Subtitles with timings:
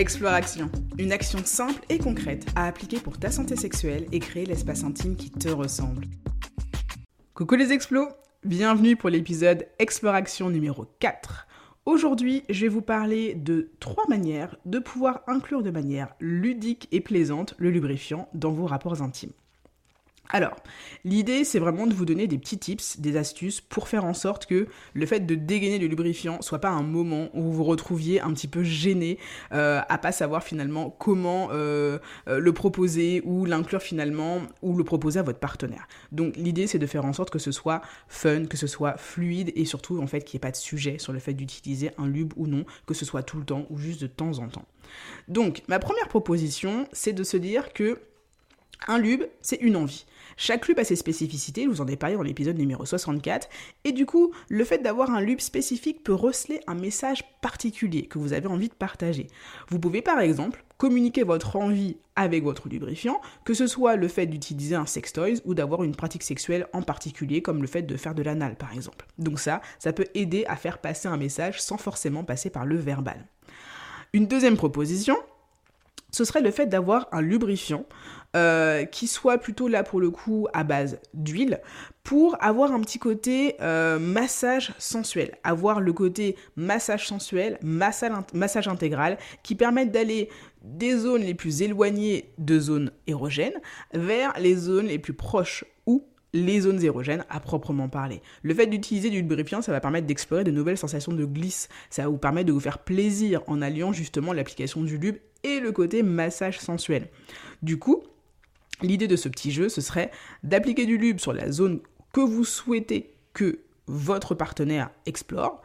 [0.00, 4.46] Explore Action, une action simple et concrète à appliquer pour ta santé sexuelle et créer
[4.46, 6.06] l'espace intime qui te ressemble.
[7.34, 8.08] Coucou les explos,
[8.42, 11.46] bienvenue pour l'épisode Explore Action numéro 4.
[11.84, 17.02] Aujourd'hui, je vais vous parler de trois manières de pouvoir inclure de manière ludique et
[17.02, 19.34] plaisante le lubrifiant dans vos rapports intimes.
[20.32, 20.56] Alors,
[21.04, 24.46] l'idée, c'est vraiment de vous donner des petits tips, des astuces pour faire en sorte
[24.46, 28.20] que le fait de dégainer le lubrifiant soit pas un moment où vous vous retrouviez
[28.20, 29.18] un petit peu gêné
[29.52, 31.98] euh, à pas savoir finalement comment euh,
[32.28, 35.88] euh, le proposer ou l'inclure finalement ou le proposer à votre partenaire.
[36.12, 39.52] Donc, l'idée, c'est de faire en sorte que ce soit fun, que ce soit fluide
[39.56, 42.06] et surtout en fait qu'il n'y ait pas de sujet sur le fait d'utiliser un
[42.06, 44.66] lube ou non, que ce soit tout le temps ou juste de temps en temps.
[45.28, 47.98] Donc, ma première proposition, c'est de se dire que
[48.88, 50.06] un lube, c'est une envie.
[50.36, 53.48] Chaque lube a ses spécificités, je vous en ai parlé dans l'épisode numéro 64,
[53.84, 58.18] et du coup, le fait d'avoir un lube spécifique peut receler un message particulier que
[58.18, 59.26] vous avez envie de partager.
[59.68, 64.26] Vous pouvez par exemple communiquer votre envie avec votre lubrifiant, que ce soit le fait
[64.26, 68.14] d'utiliser un sextoys ou d'avoir une pratique sexuelle en particulier, comme le fait de faire
[68.14, 69.06] de l'anal par exemple.
[69.18, 72.76] Donc ça, ça peut aider à faire passer un message sans forcément passer par le
[72.76, 73.26] verbal.
[74.12, 75.16] Une deuxième proposition,
[76.10, 77.86] ce serait le fait d'avoir un lubrifiant
[78.36, 81.60] euh, qui soit plutôt là pour le coup à base d'huile
[82.04, 88.68] pour avoir un petit côté euh, massage sensuel, avoir le côté massage sensuel, massage, massage
[88.68, 90.28] intégral qui permettent d'aller
[90.62, 93.60] des zones les plus éloignées de zones érogènes
[93.94, 98.22] vers les zones les plus proches ou les zones érogènes à proprement parler.
[98.42, 101.68] Le fait d'utiliser du lubrifiant, ça va permettre d'explorer de nouvelles sensations de glisse.
[101.90, 105.60] Ça va vous permettre de vous faire plaisir en alliant justement l'application du lube et
[105.60, 107.08] le côté massage sensuel.
[107.62, 108.02] Du coup,
[108.82, 110.10] l'idée de ce petit jeu, ce serait
[110.42, 111.80] d'appliquer du lube sur la zone
[112.12, 115.62] que vous souhaitez que votre partenaire explore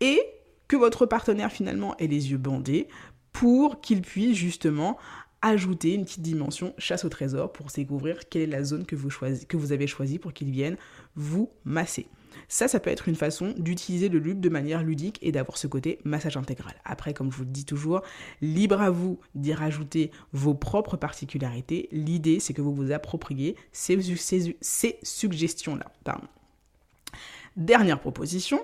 [0.00, 0.20] et
[0.68, 2.88] que votre partenaire finalement ait les yeux bandés
[3.32, 4.98] pour qu'il puisse justement
[5.42, 9.08] ajouter une petite dimension chasse au trésor pour découvrir quelle est la zone que vous,
[9.48, 10.76] que vous avez choisie pour qu'il vienne
[11.14, 12.08] vous masser.
[12.48, 15.66] Ça, ça peut être une façon d'utiliser le lube de manière ludique et d'avoir ce
[15.66, 16.74] côté massage intégral.
[16.84, 18.02] Après, comme je vous le dis toujours,
[18.40, 21.88] libre à vous d'y rajouter vos propres particularités.
[21.92, 23.98] L'idée, c'est que vous vous appropriez ces
[25.02, 25.92] suggestions-là.
[27.56, 28.60] Dernière proposition,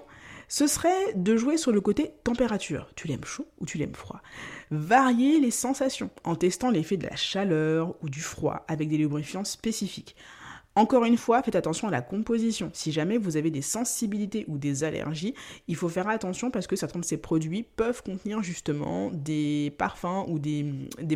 [0.48, 2.88] ce serait de jouer sur le côté température.
[2.96, 4.20] Tu l'aimes chaud ou tu l'aimes froid
[4.70, 9.44] Varier les sensations en testant l'effet de la chaleur ou du froid avec des lubrifiants
[9.44, 10.16] spécifiques.
[10.76, 12.70] Encore une fois, faites attention à la composition.
[12.72, 15.34] Si jamais vous avez des sensibilités ou des allergies,
[15.68, 20.24] il faut faire attention parce que certains de ces produits peuvent contenir justement des parfums
[20.26, 20.64] ou des,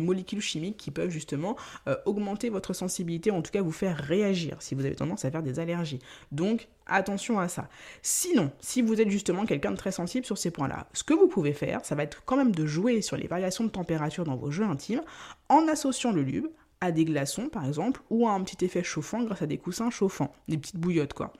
[0.01, 4.55] molécules chimiques qui peuvent justement euh, augmenter votre sensibilité, en tout cas vous faire réagir
[4.61, 5.99] si vous avez tendance à faire des allergies.
[6.31, 7.67] Donc attention à ça.
[8.01, 11.27] Sinon, si vous êtes justement quelqu'un de très sensible sur ces points-là, ce que vous
[11.27, 14.37] pouvez faire, ça va être quand même de jouer sur les variations de température dans
[14.37, 15.01] vos jeux intimes
[15.49, 16.47] en associant le lube
[16.91, 20.33] des glaçons par exemple, ou à un petit effet chauffant grâce à des coussins chauffants,
[20.47, 21.33] des petites bouillottes quoi.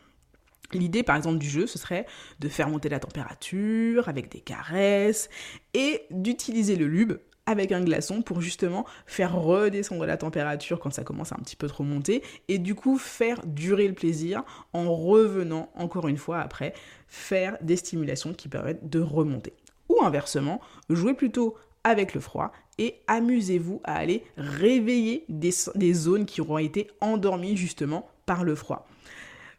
[0.73, 2.05] L'idée par exemple du jeu, ce serait
[2.39, 5.29] de faire monter la température avec des caresses
[5.73, 7.13] et d'utiliser le lube
[7.49, 11.55] avec un glaçon pour justement faire redescendre la température quand ça commence à un petit
[11.55, 16.39] peu trop monter et du coup faire durer le plaisir en revenant encore une fois
[16.39, 16.73] après
[17.07, 19.53] faire des stimulations qui permettent de remonter.
[19.89, 20.61] Ou inversement,
[20.91, 25.51] jouer plutôt avec le froid et amusez-vous à aller réveiller des,
[25.93, 28.87] zones qui auront été endormies justement par le froid.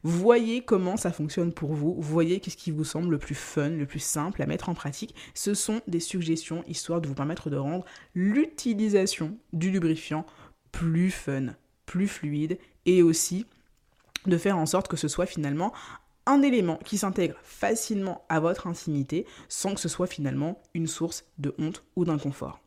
[0.02, 3.84] Voyez comment ça fonctionne pour vous, voyez qu'est-ce qui vous semble le plus fun, le
[3.84, 5.14] plus simple à mettre en pratique.
[5.34, 10.24] Ce sont des suggestions histoire de vous permettre de rendre l'utilisation du lubrifiant
[10.72, 11.48] plus fun,
[11.84, 13.44] plus fluide et aussi
[14.26, 15.72] de faire en sorte que ce soit finalement
[16.26, 21.24] un élément qui s'intègre facilement à votre intimité sans que ce soit finalement une source
[21.38, 22.60] de honte ou d'inconfort.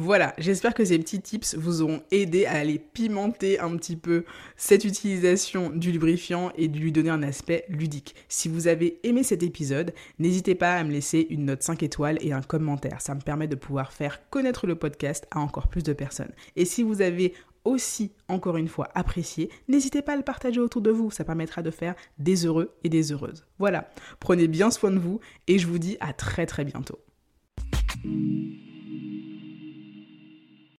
[0.00, 4.24] Voilà, j'espère que ces petits tips vous auront aidé à aller pimenter un petit peu
[4.56, 8.14] cette utilisation du lubrifiant et de lui donner un aspect ludique.
[8.28, 12.18] Si vous avez aimé cet épisode, n'hésitez pas à me laisser une note 5 étoiles
[12.20, 13.00] et un commentaire.
[13.00, 16.32] Ça me permet de pouvoir faire connaître le podcast à encore plus de personnes.
[16.54, 17.34] Et si vous avez
[17.68, 21.62] aussi, encore une fois, apprécié, n'hésitez pas à le partager autour de vous, ça permettra
[21.62, 23.46] de faire des heureux et des heureuses.
[23.58, 26.98] Voilà, prenez bien soin de vous et je vous dis à très très bientôt.